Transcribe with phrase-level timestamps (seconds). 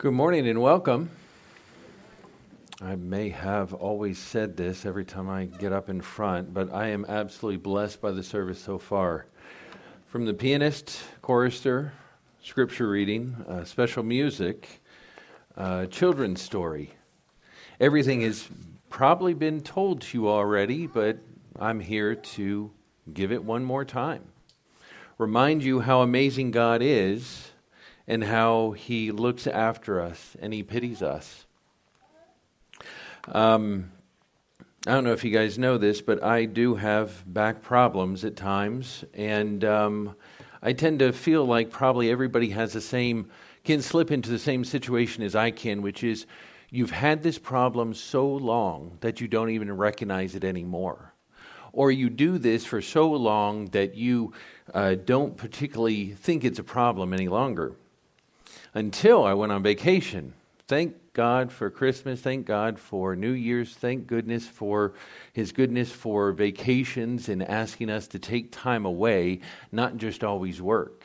[0.00, 1.10] Good morning and welcome.
[2.80, 6.86] I may have always said this every time I get up in front, but I
[6.86, 9.26] am absolutely blessed by the service so far.
[10.06, 11.92] From the pianist, chorister,
[12.42, 14.80] scripture reading, uh, special music,
[15.58, 16.94] uh, children's story.
[17.78, 18.48] Everything has
[18.88, 21.18] probably been told to you already, but
[21.58, 22.70] I'm here to
[23.12, 24.24] give it one more time.
[25.18, 27.49] Remind you how amazing God is
[28.10, 31.46] and how he looks after us and he pities us.
[33.28, 33.92] Um,
[34.84, 38.34] I don't know if you guys know this, but I do have back problems at
[38.34, 40.16] times, and um,
[40.60, 43.30] I tend to feel like probably everybody has the same,
[43.62, 46.26] can slip into the same situation as I can, which is
[46.68, 51.14] you've had this problem so long that you don't even recognize it anymore.
[51.72, 54.32] Or you do this for so long that you
[54.74, 57.76] uh, don't particularly think it's a problem any longer
[58.74, 60.34] until I went on vacation.
[60.68, 62.20] Thank God for Christmas.
[62.20, 63.74] Thank God for New Year's.
[63.74, 64.94] Thank goodness for
[65.32, 69.40] His goodness for vacations and asking us to take time away,
[69.72, 71.04] not just always work.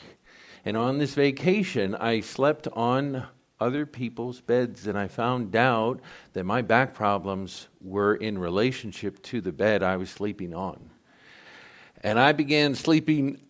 [0.63, 3.25] And on this vacation, I slept on
[3.59, 6.01] other people's beds, and I found out
[6.33, 10.89] that my back problems were in relationship to the bed I was sleeping on.
[12.01, 13.41] And I began sleeping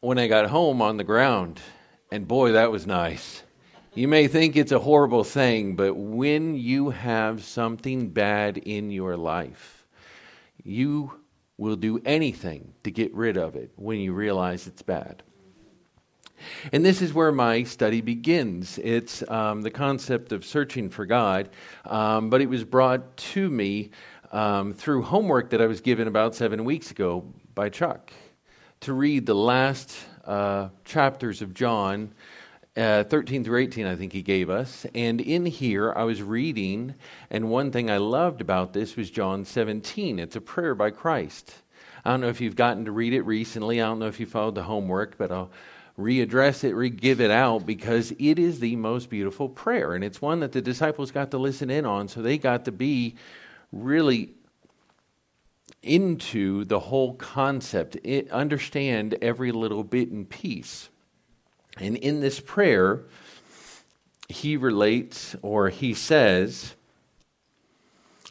[0.00, 1.60] when I got home on the ground,
[2.10, 3.42] and boy, that was nice.
[3.94, 9.16] You may think it's a horrible thing, but when you have something bad in your
[9.16, 9.86] life,
[10.62, 11.20] you
[11.56, 15.22] will do anything to get rid of it when you realize it's bad.
[16.72, 18.78] And this is where my study begins.
[18.78, 21.50] It's um, the concept of searching for God,
[21.84, 23.90] um, but it was brought to me
[24.30, 28.12] um, through homework that I was given about seven weeks ago by Chuck
[28.80, 29.96] to read the last
[30.28, 32.12] uh, chapters of John
[32.76, 34.86] uh, 13 through 18, I think he gave us.
[34.94, 36.94] And in here, I was reading,
[37.28, 40.20] and one thing I loved about this was John 17.
[40.20, 41.54] It's a prayer by Christ.
[42.04, 43.82] I don't know if you've gotten to read it recently.
[43.82, 45.50] I don't know if you followed the homework, but I'll
[45.98, 49.94] readdress it, re give it out, because it is the most beautiful prayer.
[49.94, 52.72] And it's one that the disciples got to listen in on, so they got to
[52.72, 53.16] be
[53.72, 54.34] really
[55.82, 57.96] into the whole concept,
[58.30, 60.88] understand every little bit and piece.
[61.78, 63.04] And in this prayer,
[64.28, 66.74] he relates or he says,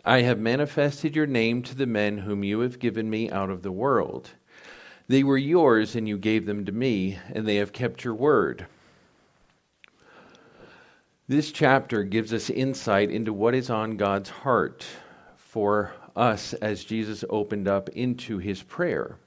[0.03, 3.61] I have manifested your name to the men whom you have given me out of
[3.61, 4.31] the world.
[5.09, 8.67] They were yours, and you gave them to me, and they have kept your word.
[11.29, 14.85] This chapter gives us insight into what is on God's heart
[15.35, 19.17] for us as Jesus opened up into his prayer.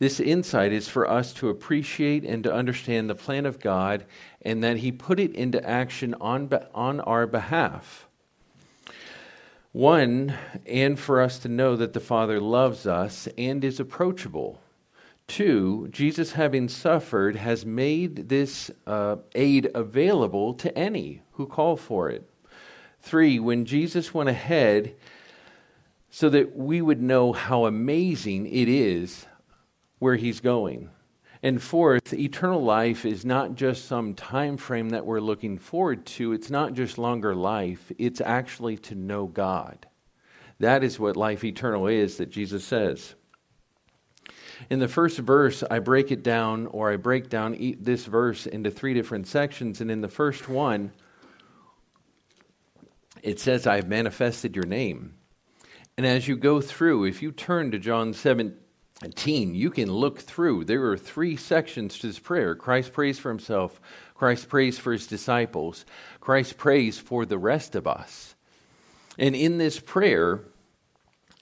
[0.00, 4.06] This insight is for us to appreciate and to understand the plan of God
[4.40, 8.08] and that He put it into action on, on our behalf.
[9.72, 10.34] One,
[10.64, 14.58] and for us to know that the Father loves us and is approachable.
[15.28, 22.08] Two, Jesus, having suffered, has made this uh, aid available to any who call for
[22.08, 22.28] it.
[23.02, 24.96] Three, when Jesus went ahead,
[26.10, 29.26] so that we would know how amazing it is
[29.98, 30.90] where he's going.
[31.42, 36.32] And fourth, eternal life is not just some time frame that we're looking forward to.
[36.32, 37.90] It's not just longer life.
[37.96, 39.86] It's actually to know God.
[40.58, 43.14] That is what life eternal is that Jesus says.
[44.68, 48.70] In the first verse, I break it down, or I break down this verse into
[48.70, 49.80] three different sections.
[49.80, 50.92] And in the first one,
[53.22, 55.14] it says, I've manifested your name.
[56.00, 58.56] And as you go through, if you turn to John 7,
[59.16, 60.64] teen, you can look through.
[60.64, 63.78] There are three sections to this prayer Christ prays for himself,
[64.14, 65.84] Christ prays for his disciples,
[66.18, 68.34] Christ prays for the rest of us.
[69.18, 70.40] And in this prayer,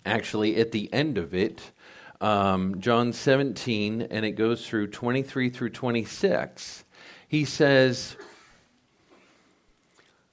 [0.04, 1.62] actually, at the end of it,
[2.20, 6.83] um, John 17, and it goes through 23 through 26,
[7.28, 8.16] he says,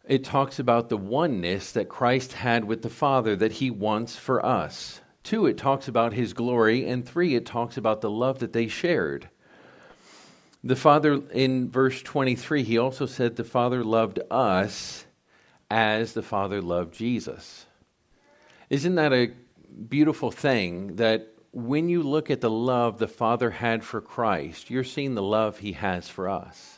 [0.08, 4.46] it talks about the oneness that Christ had with the Father that he wants for
[4.46, 5.02] us.
[5.24, 6.88] Two, it talks about his glory.
[6.88, 9.30] And three, it talks about the love that they shared.
[10.64, 15.06] The Father, in verse 23, he also said the Father loved us
[15.70, 17.66] as the Father loved Jesus.
[18.70, 19.32] Isn't that a
[19.90, 24.84] beautiful thing that when you look at the love the Father had for Christ, you're
[24.84, 26.75] seeing the love he has for us?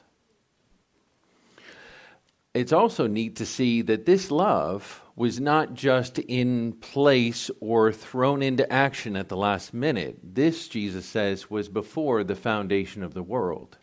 [2.58, 8.42] It's also neat to see that this love was not just in place or thrown
[8.42, 10.18] into action at the last minute.
[10.24, 13.78] This, Jesus says, was before the foundation of the world.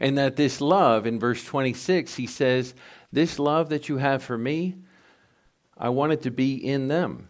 [0.00, 2.74] And that this love, in verse 26, he says
[3.12, 4.74] This love that you have for me,
[5.76, 7.28] I want it to be in them.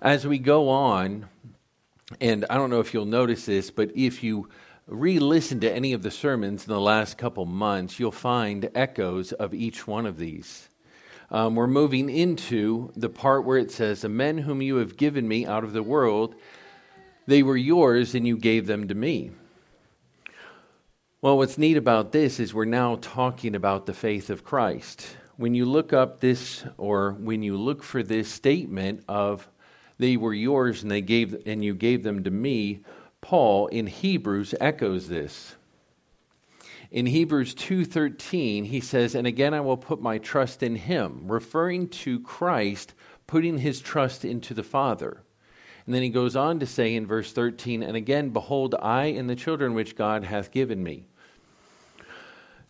[0.00, 1.28] As we go on,
[2.22, 4.48] and I don't know if you'll notice this, but if you
[4.86, 9.32] re listen to any of the sermons in the last couple months, you'll find echoes
[9.32, 10.68] of each one of these.
[11.30, 15.26] Um, we're moving into the part where it says, The men whom you have given
[15.26, 16.34] me out of the world,
[17.26, 19.30] they were yours, and you gave them to me.
[21.22, 25.16] Well, what's neat about this is we're now talking about the faith of Christ.
[25.36, 29.48] When you look up this, or when you look for this statement of
[29.98, 32.80] they were yours and they gave and you gave them to me,
[33.24, 35.56] Paul in Hebrews echoes this.
[36.90, 41.88] In Hebrews 2:13, he says, "And again I will put my trust in him," referring
[42.04, 42.92] to Christ
[43.26, 45.22] putting his trust into the Father.
[45.86, 49.30] And then he goes on to say in verse 13, "And again behold I and
[49.30, 51.06] the children which God hath given me."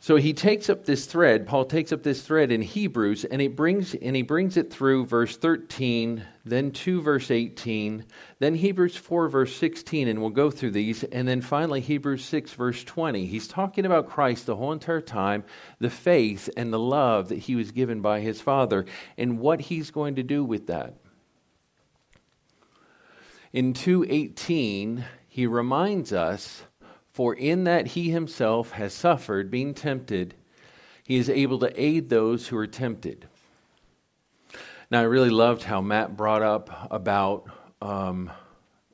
[0.04, 3.48] So he takes up this thread, Paul takes up this thread in Hebrews and he
[3.48, 8.04] brings and he brings it through verse 13, then 2 verse 18,
[8.38, 12.52] then Hebrews 4 verse 16 and we'll go through these and then finally Hebrews 6
[12.52, 13.24] verse 20.
[13.24, 15.42] He's talking about Christ the whole entire time,
[15.78, 18.84] the faith and the love that he was given by his Father
[19.16, 20.96] and what he's going to do with that.
[23.54, 26.64] In 2:18, he reminds us
[27.14, 30.34] for in that he himself has suffered, being tempted,
[31.04, 33.28] he is able to aid those who are tempted.
[34.90, 37.46] Now, I really loved how Matt brought up about
[37.80, 38.32] um,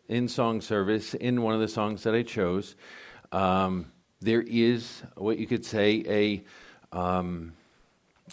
[0.06, 2.76] in song service, in one of the songs that I chose,
[3.32, 3.90] um,
[4.20, 7.54] there is what you could say a, um,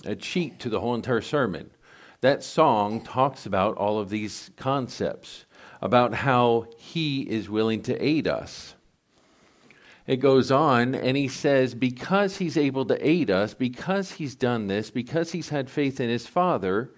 [0.03, 1.71] a cheat to the whole entire sermon.
[2.19, 5.45] That song talks about all of these concepts,
[5.81, 8.73] about how he is willing to aid us
[10.07, 14.67] it goes on and he says, because he's able to aid us, because he's done
[14.67, 16.91] this, because he's had faith in his Father,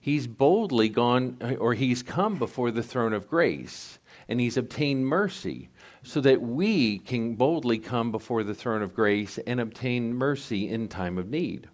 [0.00, 5.68] he's boldly gone or he's come before the throne of grace and he's obtained mercy
[6.02, 10.88] so that we can boldly come before the throne of grace and obtain mercy in
[10.88, 11.68] time of need.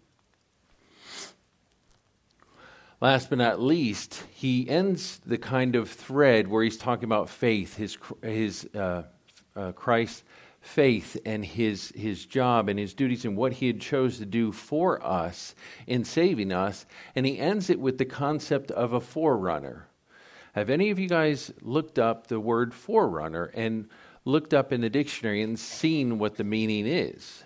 [3.01, 7.77] Last but not least, he ends the kind of thread where he's talking about faith,
[7.77, 9.03] his, his uh,
[9.57, 10.25] uh, Christ
[10.65, 14.51] faith and his, his job and his duties and what he had chose to do
[14.51, 15.55] for us
[15.87, 16.87] in saving us.
[17.15, 19.87] And he ends it with the concept of a forerunner.
[20.55, 23.89] Have any of you guys looked up the word forerunner and
[24.25, 27.45] looked up in the dictionary and seen what the meaning is?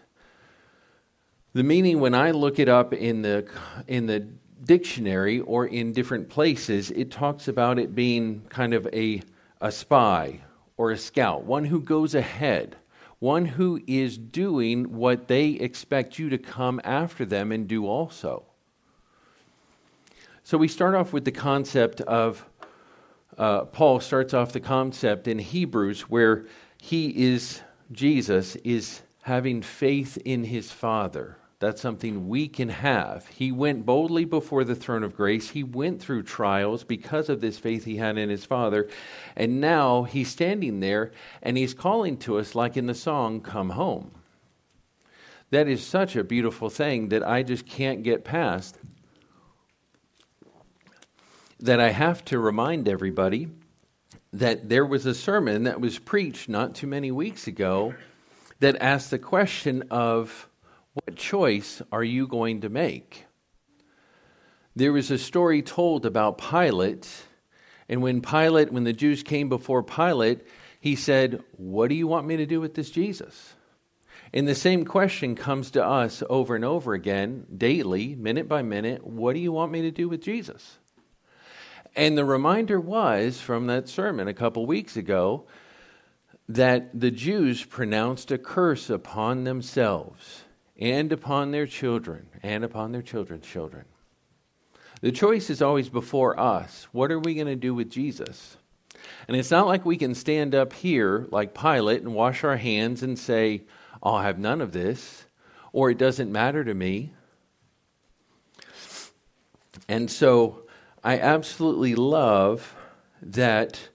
[1.55, 3.51] The meaning, when I look it up in the,
[3.89, 4.29] in the
[4.63, 9.23] dictionary or in different places, it talks about it being kind of a,
[9.61, 10.43] a spy
[10.77, 12.77] or a scout, one who goes ahead
[13.19, 18.45] one who is doing what they expect you to come after them and do also.
[20.45, 22.45] So we start off with the concept of,
[23.37, 26.47] uh, Paul starts off the concept in Hebrews where
[26.81, 27.61] he is,
[27.93, 31.37] Jesus is having faith in his Father.
[31.61, 33.27] That's something we can have.
[33.27, 35.51] He went boldly before the throne of grace.
[35.51, 38.89] He went through trials because of this faith he had in his Father.
[39.35, 41.11] And now he's standing there
[41.43, 44.13] and he's calling to us, like in the song, Come Home.
[45.51, 48.79] That is such a beautiful thing that I just can't get past.
[51.59, 53.49] That I have to remind everybody
[54.33, 57.95] that there was a sermon that was preached not too many weeks ago
[58.61, 60.49] that asked the question of
[60.95, 63.27] what choice are you going to make?
[64.75, 67.09] There was a story told about Pilate,
[67.89, 70.47] and when Pilate, when the Jews came before Pilate,
[70.81, 73.55] he said, What do you want me to do with this Jesus?
[74.33, 79.07] And the same question comes to us over and over again, daily, minute by minute
[79.07, 80.79] What do you want me to do with Jesus?
[81.97, 85.47] And the reminder was from that sermon a couple weeks ago
[86.49, 90.45] that the Jews pronounced a curse upon themselves
[90.79, 93.85] and upon their children, and upon their children's children.
[95.01, 96.89] The choice is always before us.
[96.93, 98.57] What are we going to do with Jesus?
[99.27, 103.03] And it's not like we can stand up here like Pilate and wash our hands
[103.03, 103.63] and say,
[104.03, 105.27] oh, I'll have none of this,
[105.73, 107.13] or it doesn't matter to me.
[109.89, 110.63] And so
[111.05, 112.75] I absolutely love
[113.23, 113.89] that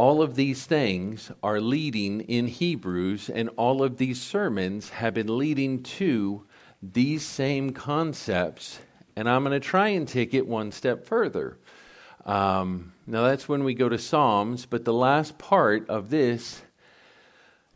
[0.00, 5.36] all of these things are leading in Hebrews, and all of these sermons have been
[5.36, 6.46] leading to
[6.82, 8.78] these same concepts.
[9.14, 11.58] And I'm going to try and take it one step further.
[12.24, 16.62] Um, now, that's when we go to Psalms, but the last part of this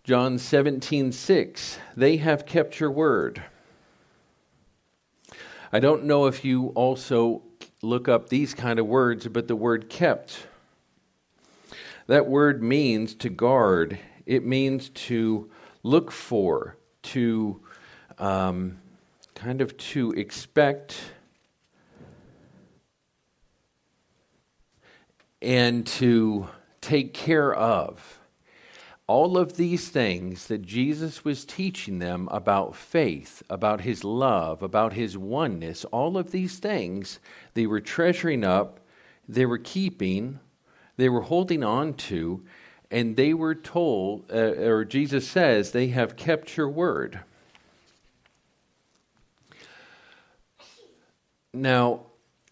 [0.03, 3.43] John 17, 6, they have kept your word.
[5.71, 7.43] I don't know if you also
[7.83, 10.47] look up these kind of words, but the word kept.
[12.07, 15.51] That word means to guard, it means to
[15.83, 17.63] look for, to
[18.19, 18.79] um,
[19.35, 20.97] kind of to expect
[25.41, 26.49] and to
[26.81, 28.21] take care of.
[29.07, 34.95] All of these things that Jesus was teaching them about faith, about his love, about
[34.95, 37.19] his oneness, all of these things
[37.53, 38.81] they were treasuring up,
[39.29, 40.41] they were keeping,
[40.97, 42.43] they were holding on to,
[42.91, 47.21] and they were told, uh, or Jesus says, they have kept your word.
[51.53, 52.01] Now,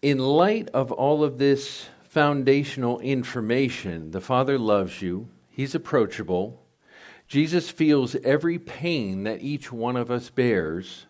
[0.01, 6.61] in light of all of this foundational information, the Father loves you, He's approachable.
[7.27, 11.05] Jesus feels every pain that each one of us bears.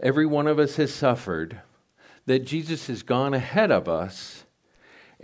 [0.00, 1.60] Every one of us has suffered.
[2.26, 4.43] That Jesus has gone ahead of us.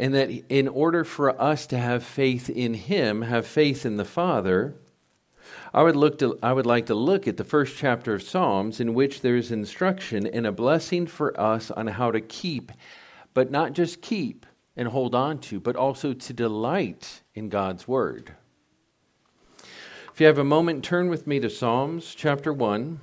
[0.01, 4.05] And that in order for us to have faith in Him, have faith in the
[4.07, 4.75] Father,
[5.75, 8.81] I would, look to, I would like to look at the first chapter of Psalms,
[8.81, 12.73] in which there is instruction and a blessing for us on how to keep,
[13.35, 18.35] but not just keep and hold on to, but also to delight in God's Word.
[20.15, 23.01] If you have a moment, turn with me to Psalms chapter 1.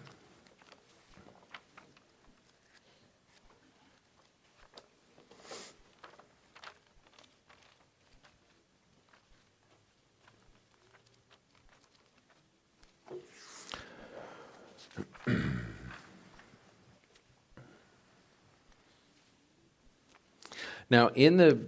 [20.89, 21.59] Now, in the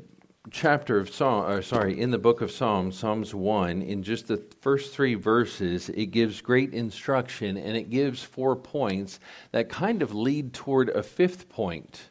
[0.52, 4.28] chapter of Psalm, or uh, sorry, in the book of Psalms, Psalms 1, in just
[4.28, 9.20] the first three verses, it gives great instruction and it gives four points
[9.52, 12.10] that kind of lead toward a fifth point.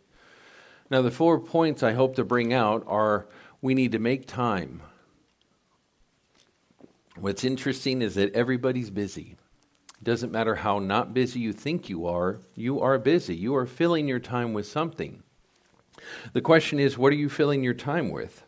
[0.91, 3.27] Now, the four points I hope to bring out are
[3.61, 4.83] we need to make time.
[7.17, 9.37] What's interesting is that everybody's busy.
[10.01, 13.35] It doesn't matter how not busy you think you are, you are busy.
[13.35, 15.23] You are filling your time with something.
[16.33, 18.43] The question is, what are you filling your time with?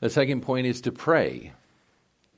[0.00, 1.52] The second point is to pray.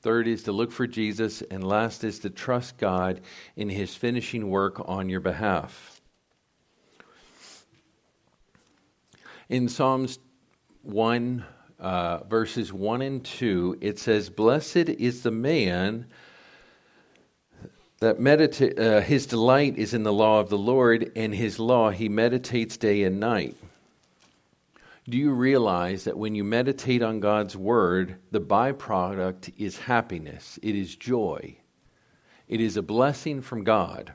[0.02, 1.40] Third is to look for Jesus.
[1.50, 3.22] And last is to trust God
[3.56, 6.02] in his finishing work on your behalf.
[9.48, 10.18] In Psalms
[10.82, 11.44] 1,
[11.78, 16.06] uh, verses 1 and 2, it says, Blessed is the man
[18.04, 21.88] that medita- uh, his delight is in the law of the Lord, and his law
[21.88, 23.56] he meditates day and night.
[25.08, 30.74] Do you realize that when you meditate on God's word, the byproduct is happiness, it
[30.74, 31.56] is joy,
[32.46, 34.12] it is a blessing from God?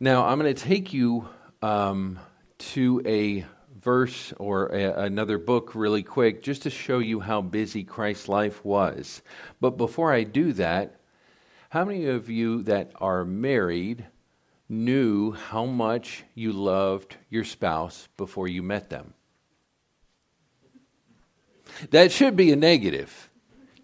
[0.00, 1.28] Now, I'm going to take you
[1.62, 2.18] um,
[2.58, 3.46] to a
[3.82, 8.64] verse or a, another book really quick just to show you how busy Christ's life
[8.64, 9.22] was.
[9.60, 11.00] But before I do that,
[11.70, 14.06] how many of you that are married
[14.68, 19.14] knew how much you loved your spouse before you met them?
[21.90, 23.30] That should be a negative.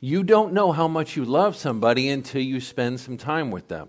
[0.00, 3.88] You don't know how much you love somebody until you spend some time with them.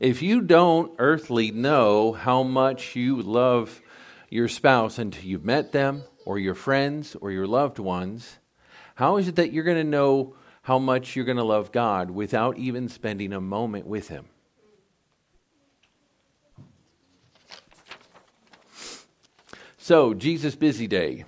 [0.00, 3.80] If you don't earthly know how much you love
[4.32, 8.38] your spouse until you've met them, or your friends, or your loved ones,
[8.94, 12.10] how is it that you're going to know how much you're going to love God
[12.10, 14.26] without even spending a moment with Him?
[19.76, 21.24] So, Jesus' busy day.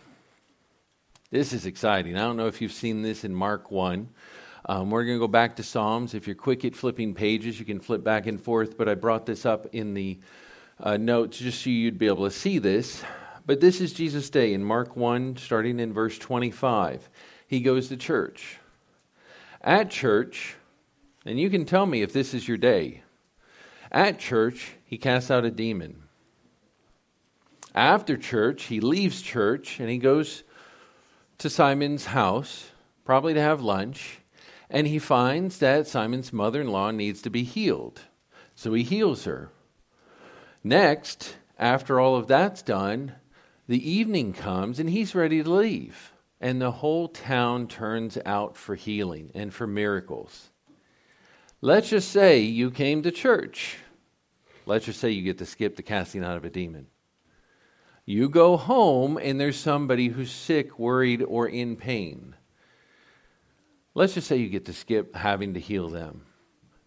[1.31, 2.17] This is exciting.
[2.17, 4.09] I don't know if you've seen this in Mark 1.
[4.67, 6.15] Um, we're going to go back to Psalms.
[6.15, 9.27] If you're quick at flipping pages, you can flip back and forth, but I brought
[9.27, 10.21] this up in the
[10.81, 13.03] uh, notes just so you'd be able to see this.
[13.47, 17.09] But this is Jesus' day in Mark 1, starting in verse 25.
[17.47, 18.59] He goes to church.
[19.61, 20.57] At church,
[21.25, 23.03] and you can tell me if this is your day.
[23.93, 26.03] At church, he casts out a demon.
[27.75, 30.45] After church, he leaves church and he goes
[31.39, 32.71] to Simon's house,
[33.05, 34.21] probably to have lunch,
[34.71, 38.01] and he finds that Simon's mother in law needs to be healed.
[38.55, 39.51] So he heals her.
[40.67, 43.13] Next, after all of that's done,
[43.69, 46.13] the evening comes and he's ready to leave.
[46.41, 50.51] And the whole town turns out for healing and for miracles.
[51.61, 53.77] Let's just say you came to church.
[54.67, 56.87] Let's just say you get to skip the casting out of a demon.
[58.07, 62.35] You go home and there's somebody who's sick, worried, or in pain.
[63.95, 66.23] Let's just say you get to skip having to heal them.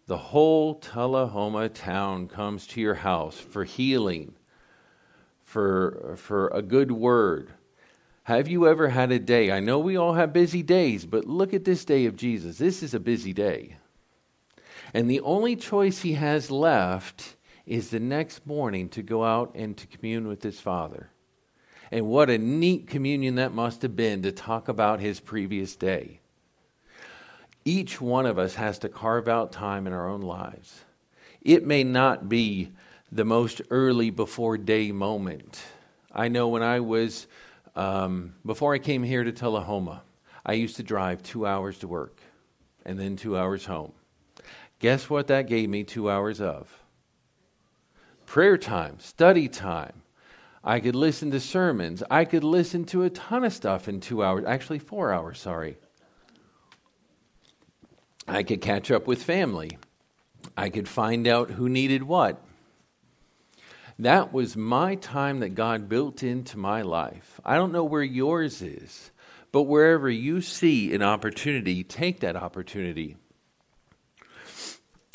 [0.08, 4.34] The whole Tullahoma town comes to your house for healing,
[5.44, 7.52] for, for a good word.
[8.22, 9.50] Have you ever had a day?
[9.50, 12.56] I know we all have busy days, but look at this day of Jesus.
[12.56, 13.76] This is a busy day.
[14.94, 17.36] And the only choice he has left
[17.66, 21.10] is the next morning to go out and to commune with his Father.
[21.90, 26.20] And what a neat communion that must have been to talk about his previous day.
[27.68, 30.84] Each one of us has to carve out time in our own lives.
[31.42, 32.72] It may not be
[33.12, 35.60] the most early before day moment.
[36.10, 37.26] I know when I was,
[37.76, 40.00] um, before I came here to Tullahoma,
[40.46, 42.22] I used to drive two hours to work
[42.86, 43.92] and then two hours home.
[44.78, 46.82] Guess what that gave me two hours of?
[48.24, 50.00] prayer time, study time.
[50.64, 52.02] I could listen to sermons.
[52.10, 55.76] I could listen to a ton of stuff in two hours, actually, four hours, sorry.
[58.28, 59.78] I could catch up with family.
[60.56, 62.42] I could find out who needed what.
[63.98, 67.40] That was my time that God built into my life.
[67.44, 69.10] I don't know where yours is,
[69.50, 73.16] but wherever you see an opportunity, take that opportunity.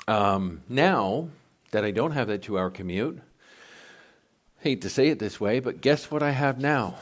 [0.07, 1.29] Um, now,
[1.71, 3.21] that I don't have that two hour commute.
[4.59, 6.95] Hate to say it this way, but guess what I have now?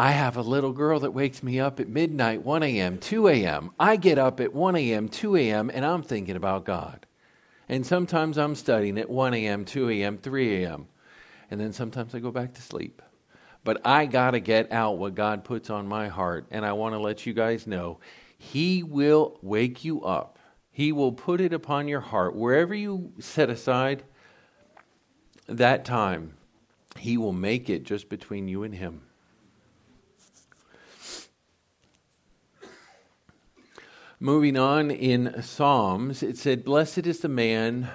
[0.00, 3.70] I have a little girl that wakes me up at midnight, 1 a.m., 2 a.m.
[3.78, 7.04] I get up at 1 a.m., 2 a.m., and I'm thinking about God.
[7.68, 10.88] And sometimes I'm studying at 1 a.m., 2 a.m., 3 a.m.,
[11.50, 13.02] and then sometimes I go back to sleep.
[13.62, 16.94] But I got to get out what God puts on my heart, and I want
[16.94, 18.00] to let you guys know
[18.38, 20.38] He will wake you up
[20.72, 22.34] he will put it upon your heart.
[22.34, 24.02] Wherever you set aside
[25.46, 26.38] that time,
[26.96, 29.02] He will make it just between you and Him.
[34.20, 37.88] Moving on in Psalms, it said, Blessed is the man,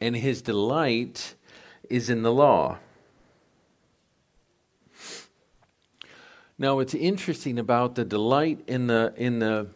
[0.00, 1.34] and his delight
[1.88, 2.78] is in the law.
[6.58, 9.68] Now, what's interesting about the delight in the, in the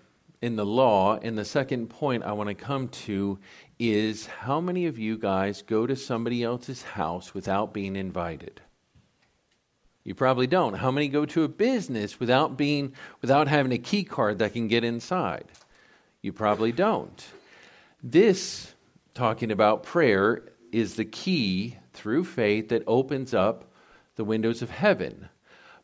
[0.43, 1.19] in the law.
[1.21, 3.39] And the second point I want to come to
[3.79, 8.61] is how many of you guys go to somebody else's house without being invited?
[10.05, 10.75] You probably don't.
[10.75, 14.69] How many go to a business without being without having a key card that can
[14.69, 15.47] get inside?
[16.22, 17.24] You probably don't.
[18.02, 18.74] This
[19.14, 23.72] talking about prayer is the key through faith that opens up
[24.16, 25.29] the windows of heaven.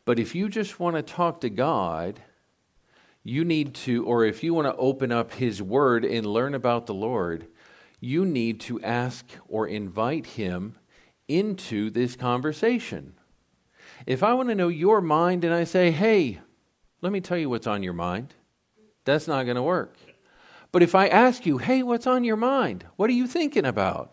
[0.05, 2.21] But if you just want to talk to God
[3.25, 6.87] you need to, or if you want to open up His Word and learn about
[6.87, 7.47] the Lord,
[8.01, 10.77] you need to ask or invite Him
[11.29, 13.15] into this conversation.
[14.07, 16.41] If I want to know your mind and I say, hey,
[17.01, 18.35] let me tell you what's on your mind,
[19.05, 19.95] that's not going to work.
[20.73, 22.87] But if I ask you, hey, what's on your mind?
[22.97, 24.13] What are you thinking about?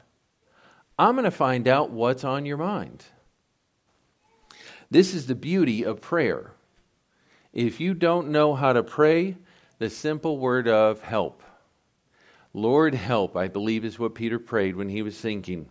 [0.97, 3.05] I'm going to find out what's on your mind.
[4.91, 6.51] This is the beauty of prayer.
[7.53, 9.37] If you don't know how to pray,
[9.77, 11.41] the simple word of help.
[12.53, 15.69] Lord, help, I believe is what Peter prayed when he was sinking.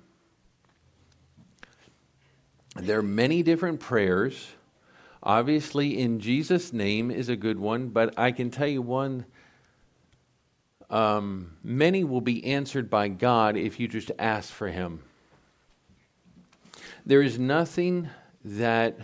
[2.77, 4.49] There are many different prayers.
[5.23, 9.27] Obviously, in Jesus' name is a good one, but I can tell you one.
[10.91, 15.03] Um, many will be answered by God if you just ask for Him.
[17.05, 18.09] There is nothing
[18.45, 18.99] that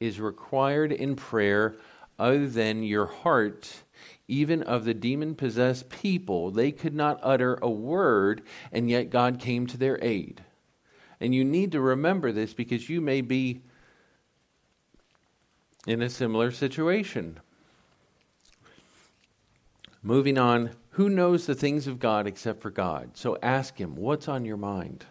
[0.00, 1.76] is required in prayer
[2.18, 3.82] other than your heart,
[4.28, 6.50] even of the demon possessed people.
[6.50, 10.42] They could not utter a word, and yet God came to their aid.
[11.20, 13.60] And you need to remember this because you may be
[15.86, 17.40] in a similar situation.
[20.02, 23.10] Moving on, who knows the things of God except for God?
[23.14, 25.04] So ask Him, what's on your mind?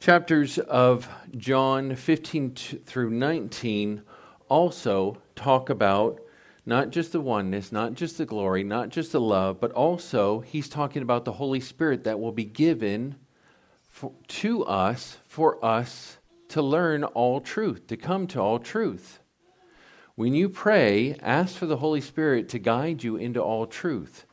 [0.00, 4.02] Chapters of John 15 through 19
[4.48, 6.20] also talk about
[6.64, 10.68] not just the oneness, not just the glory, not just the love, but also he's
[10.68, 13.16] talking about the Holy Spirit that will be given
[13.88, 16.18] for, to us for us
[16.48, 19.20] to learn all truth, to come to all truth.
[20.16, 24.24] When you pray, ask for the Holy Spirit to guide you into all truth.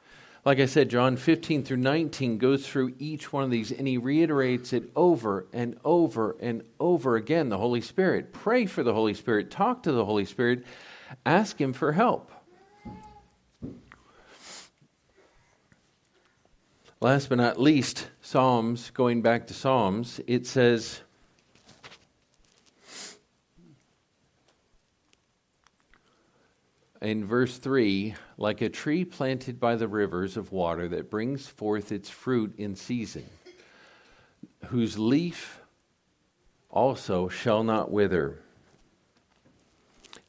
[0.46, 3.98] Like I said, John 15 through 19 goes through each one of these and he
[3.98, 7.50] reiterates it over and over and over again.
[7.50, 8.32] The Holy Spirit.
[8.32, 9.52] Pray for the Holy Spirit.
[9.52, 10.66] Talk to the Holy Spirit.
[11.26, 12.32] Ask Him for help.
[17.02, 21.02] Last but not least, Psalms, going back to Psalms, it says,
[27.04, 31.92] in verse 3 like a tree planted by the rivers of water that brings forth
[31.92, 33.26] its fruit in season,
[34.68, 35.60] whose leaf
[36.70, 38.40] also shall not wither.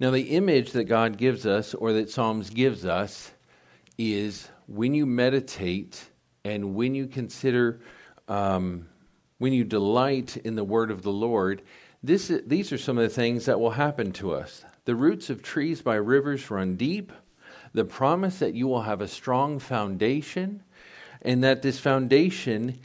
[0.00, 3.30] Now, the image that God gives us, or that Psalms gives us,
[3.96, 6.10] is when you meditate
[6.44, 7.80] and when you consider,
[8.28, 8.88] um,
[9.38, 11.62] when you delight in the word of the Lord,
[12.02, 14.64] this, these are some of the things that will happen to us.
[14.84, 17.12] The roots of trees by rivers run deep.
[17.72, 20.62] The promise that you will have a strong foundation,
[21.22, 22.78] and that this foundation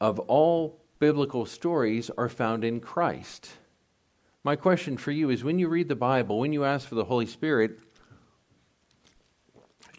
[0.00, 3.50] of all biblical stories are found in Christ.
[4.44, 7.04] My question for you is when you read the Bible, when you ask for the
[7.04, 7.78] Holy Spirit,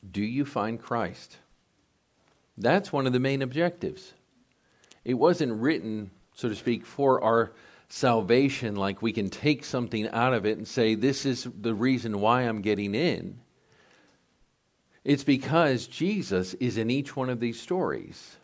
[0.10, 1.38] do you find Christ?
[2.58, 4.14] That's one of the main objectives.
[5.04, 7.52] It wasn't written, so to speak, for our
[7.90, 12.22] salvation, like we can take something out of it and say, this is the reason
[12.22, 13.40] why I'm getting in.
[15.04, 18.38] It's because Jesus is in each one of these stories.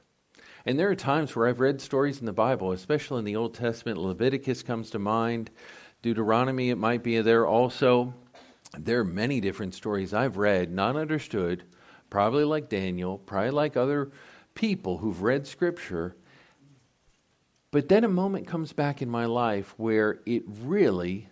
[0.66, 3.54] And there are times where I've read stories in the Bible, especially in the Old
[3.54, 4.00] Testament.
[4.00, 5.52] Leviticus comes to mind,
[6.02, 8.16] Deuteronomy, it might be there also.
[8.78, 11.64] There are many different stories I've read, not understood,
[12.10, 14.12] probably like Daniel, probably like other
[14.56, 16.16] people who've read Scripture.
[17.72, 21.30] But then a moment comes back in my life where it really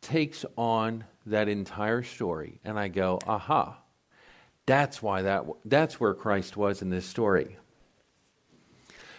[0.00, 3.78] takes on that entire story, and I go, aha,
[4.66, 7.56] that's why that, that's where Christ was in this story.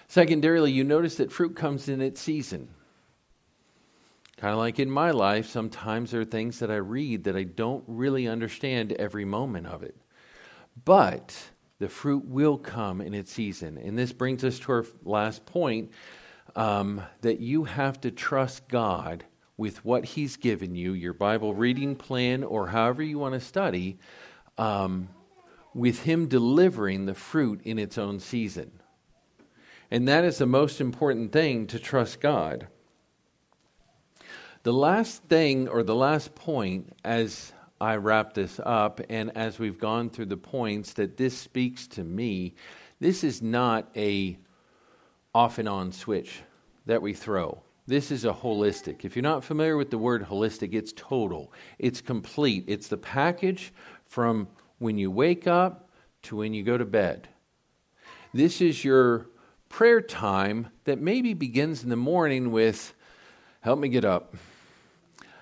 [0.08, 2.70] Secondarily, you notice that fruit comes in its season.
[4.38, 7.44] Kind of like in my life, sometimes there are things that I read that I
[7.44, 9.98] don't really understand every moment of it.
[10.86, 11.36] But
[11.80, 13.78] the fruit will come in its season.
[13.78, 15.92] And this brings us to our last point
[16.60, 19.24] um, that you have to trust God
[19.56, 23.98] with what He's given you, your Bible reading plan, or however you want to study,
[24.58, 25.08] um,
[25.74, 28.72] with Him delivering the fruit in its own season.
[29.90, 32.68] And that is the most important thing to trust God.
[34.64, 39.80] The last thing, or the last point, as I wrap this up, and as we've
[39.80, 42.56] gone through the points that this speaks to me,
[43.00, 44.38] this is not a
[45.34, 46.42] off and on switch
[46.90, 47.62] that we throw.
[47.88, 49.04] This is a holistic.
[49.06, 52.66] If you're not familiar with the word holistic, it's total, it's complete.
[52.68, 53.74] It's the package
[54.06, 54.48] from
[54.78, 55.90] when you wake up
[56.24, 57.30] to when you go to bed.
[58.34, 59.28] This is your
[59.70, 62.94] prayer time that maybe begins in the morning with,
[63.62, 64.36] Help me get up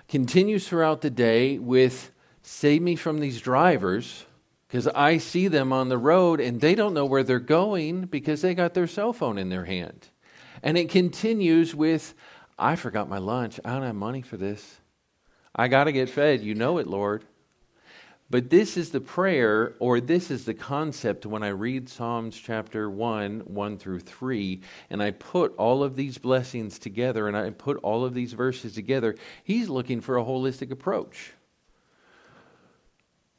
[0.08, 2.10] continues throughout the day with
[2.42, 4.24] save me from these drivers
[4.66, 8.42] because I see them on the road and they don't know where they're going because
[8.42, 10.08] they got their cell phone in their hand.
[10.62, 12.14] And it continues with
[12.58, 13.60] I forgot my lunch.
[13.64, 14.80] I don't have money for this.
[15.54, 16.42] I got to get fed.
[16.42, 17.24] You know it, Lord.
[18.30, 22.90] But this is the prayer, or this is the concept when I read Psalms chapter
[22.90, 27.78] 1, 1 through 3, and I put all of these blessings together and I put
[27.78, 29.14] all of these verses together.
[29.44, 31.32] He's looking for a holistic approach.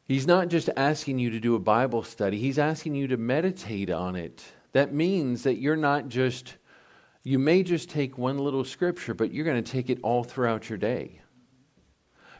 [0.05, 3.91] He's not just asking you to do a Bible study, he's asking you to meditate
[3.91, 4.43] on it.
[4.71, 6.55] That means that you're not just,
[7.23, 10.69] you may just take one little scripture, but you're going to take it all throughout
[10.69, 11.21] your day.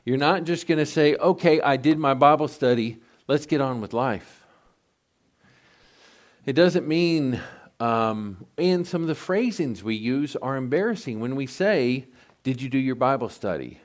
[0.05, 3.81] You're not just going to say, okay, I did my Bible study, let's get on
[3.81, 4.45] with life.
[6.45, 7.39] It doesn't mean,
[7.79, 12.07] um, and some of the phrasings we use are embarrassing when we say,
[12.43, 13.81] Did you do your Bible study?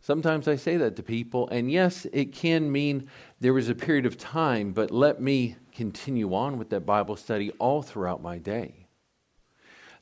[0.00, 4.06] Sometimes I say that to people, and yes, it can mean there was a period
[4.06, 8.87] of time, but let me continue on with that Bible study all throughout my day.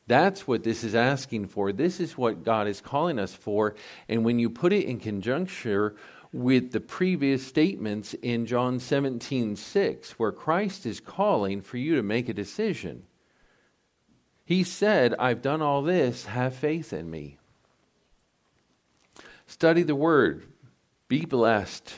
[0.07, 1.73] That's what this is asking for.
[1.73, 3.75] This is what God is calling us for.
[4.09, 5.97] And when you put it in conjuncture
[6.33, 12.03] with the previous statements in John 17 6, where Christ is calling for you to
[12.03, 13.03] make a decision,
[14.45, 17.38] He said, I've done all this, have faith in me.
[19.49, 20.45] Study the Word,
[21.09, 21.95] be blessed.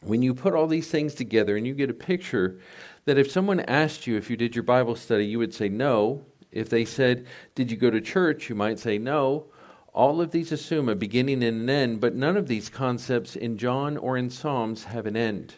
[0.00, 2.60] When you put all these things together and you get a picture
[3.04, 6.24] that if someone asked you if you did your Bible study, you would say no
[6.56, 8.48] if they said, Did you go to church?
[8.48, 9.46] you might say no.
[9.92, 13.56] All of these assume a beginning and an end, but none of these concepts in
[13.56, 15.54] John or in Psalms have an end.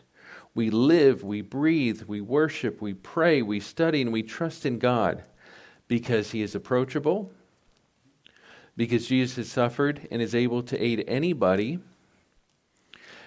[0.54, 5.24] We live, we breathe, we worship, we pray, we study, and we trust in God
[5.88, 7.32] because He is approachable,
[8.76, 11.80] because Jesus has suffered and is able to aid anybody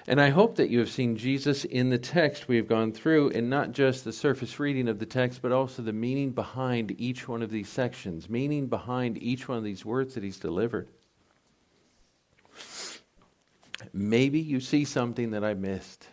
[0.07, 3.29] and I hope that you have seen Jesus in the text we have gone through,
[3.31, 7.27] and not just the surface reading of the text, but also the meaning behind each
[7.27, 10.87] one of these sections, meaning behind each one of these words that he's delivered.
[13.93, 16.07] maybe you see something that I missed.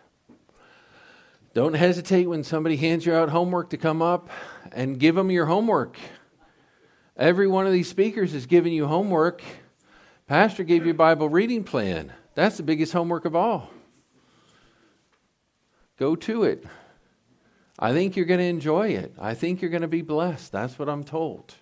[1.53, 4.29] Don't hesitate when somebody hands you out homework to come up
[4.71, 5.97] and give them your homework.
[7.17, 9.41] Every one of these speakers is giving you homework.
[10.27, 12.13] Pastor gave you a Bible reading plan.
[12.35, 13.71] That's the biggest homework of all.
[15.99, 16.63] Go to it.
[17.77, 19.13] I think you're going to enjoy it.
[19.19, 20.49] I think you're going to be blessed.
[20.53, 21.55] That's what I'm told.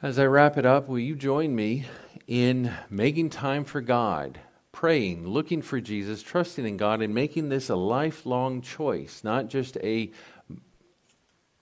[0.00, 1.84] As I wrap it up, will you join me
[2.26, 4.40] in making time for God,
[4.72, 9.76] praying, looking for Jesus, trusting in God, and making this a lifelong choice, not just
[9.82, 10.10] a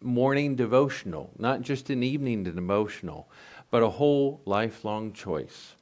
[0.01, 3.29] morning devotional, not just an evening devotional,
[3.73, 5.74] but a whole lifelong choice?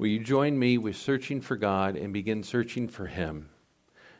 [0.00, 3.50] Will you join me with searching for God and begin searching for Him?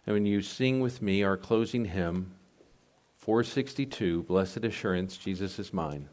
[0.07, 2.35] And when you sing with me our closing hymn,
[3.16, 6.11] 462, Blessed Assurance, Jesus is Mine.